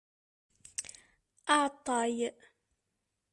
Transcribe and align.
Aɛeṭṭay! 1.53 2.15